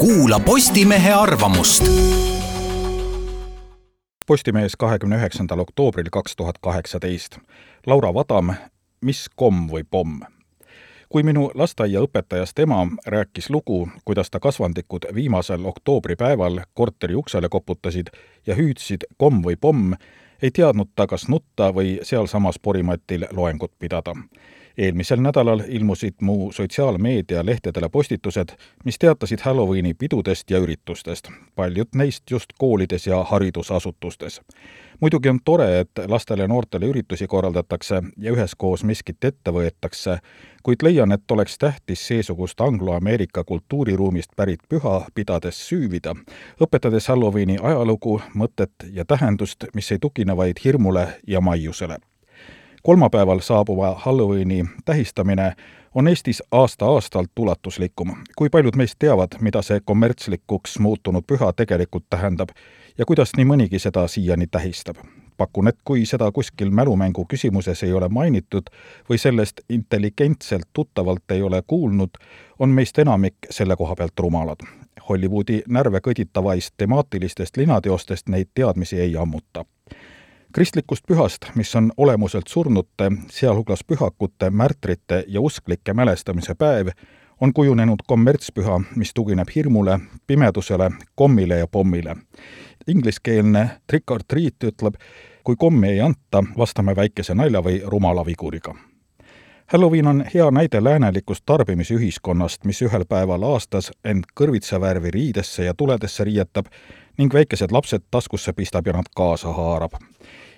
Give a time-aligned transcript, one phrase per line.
[0.00, 1.84] kuula Postimehe arvamust.
[4.26, 7.36] Postimehes kahekümne üheksandal oktoobril kaks tuhat kaheksateist.
[7.86, 8.54] Laura Vadam,
[9.04, 10.20] mis komm või pomm?
[11.10, 18.12] kui minu lasteaiaõpetajast ema rääkis lugu, kuidas ta kasvandikud viimasel oktoobripäeval korteri uksele koputasid
[18.46, 19.92] ja hüüdsid komm või pomm,
[20.42, 24.14] ei teadnud ta, kas nutta või sealsamas porimatil loengut pidada
[24.78, 28.48] eelmisel nädalal ilmusid mu sotsiaalmeedia lehtedele postitused,
[28.84, 34.40] mis teatasid Halloweeni pidudest ja üritustest, paljud neist just koolides ja haridusasutustes.
[35.00, 40.18] muidugi on tore, et lastele ja noortele üritusi korraldatakse ja üheskoos miskit ette võetakse,
[40.62, 46.14] kuid leian, et oleks tähtis seesugust angloameerika kultuuriruumist pärit püha pidades süüvida,
[46.60, 51.98] õpetades Halloweeni ajalugu, mõtet ja tähendust, mis ei tugine vaid hirmule ja maiusele
[52.82, 55.52] kolmapäeval saabuva Halloweeni tähistamine
[55.94, 58.16] on Eestis aasta-aastalt ulatuslikum.
[58.36, 62.48] kui paljud meist teavad, mida see kommertslikuks muutunud püha tegelikult tähendab
[62.98, 64.96] ja kuidas nii mõnigi seda siiani tähistab?
[65.36, 68.68] pakun, et kui seda kuskil mälumängu küsimuses ei ole mainitud
[69.10, 72.10] või sellest intelligentselt tuttavalt ei ole kuulnud,
[72.58, 74.60] on meist enamik selle koha pealt rumalad.
[75.08, 79.64] Hollywoodi närve kõditavaist temaatilistest linateostest neid teadmisi ei ammuta
[80.52, 86.88] kristlikust pühast, mis on olemuselt surnute, sealhulgas pühakute, märtrite ja usklike mälestamise päev,
[87.40, 92.16] on kujunenud kommertspüha, mis tugineb hirmule, pimedusele, kommile ja pommile.
[92.86, 94.94] Ingliskeelne trick or treat ütleb,
[95.44, 98.74] kui kommi ei anta, vastame väikese nalja või rumala viguriga.
[99.72, 106.24] Halloween on hea näide läänelikust tarbimisühiskonnast, mis ühel päeval aastas end kõrvitsavärvi riidesse ja tuledesse
[106.24, 106.66] riietab
[107.18, 109.92] ning väikesed lapsed taskusse pistab ja nad kaasa haarab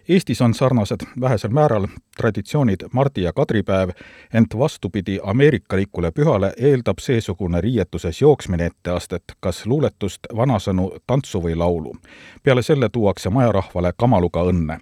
[0.08, 3.90] Eestis on sarnased vähesel määral traditsioonid Mardi ja kadripäev,
[4.34, 11.94] ent vastupidi ameerikalikule pühale eeldab seesugune riietuses jooksmine etteastet, kas luuletust, vanasõnu, tantsu või laulu.
[12.42, 14.78] peale selle tuuakse majarahvale kamaluga õnne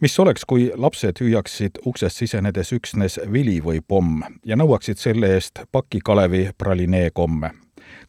[0.00, 5.64] mis oleks, kui lapsed hüüaksid uksest sisenedes üksnes vili või pomm ja nõuaksid selle eest
[5.72, 7.50] paki Kalevi pralineekomme?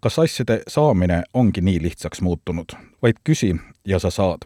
[0.01, 2.75] kas asjade saamine ongi nii lihtsaks muutunud?
[3.01, 4.45] vaid küsi ja sa saad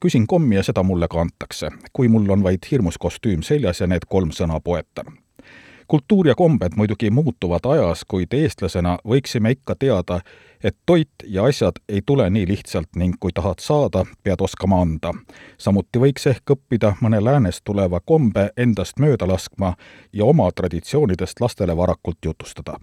[0.00, 3.86] küsin kommi ja seda mulle ka antakse, kui mul on vaid hirmus kostüüm seljas ja
[3.86, 5.18] need kolm sõna poetan.
[5.88, 10.20] Kultuur ja kombed muidugi muutuvad ajas, kuid eestlasena võiksime ikka teada,
[10.64, 15.14] et toit ja asjad ei tule nii lihtsalt ning kui tahad saada, pead oskama anda.
[15.58, 19.74] samuti võiks ehk õppida mõne läänest tuleva kombe endast mööda laskma
[20.12, 22.78] ja oma traditsioonidest lastele varakult jutustada